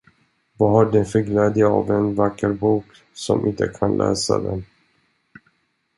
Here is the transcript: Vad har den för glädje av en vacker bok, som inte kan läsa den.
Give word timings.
Vad 0.57 0.71
har 0.71 0.85
den 0.91 1.05
för 1.05 1.19
glädje 1.19 1.67
av 1.67 1.91
en 1.91 2.15
vacker 2.15 2.53
bok, 2.53 2.85
som 3.13 3.47
inte 3.47 3.67
kan 3.67 3.97
läsa 3.97 4.39
den. 4.39 4.65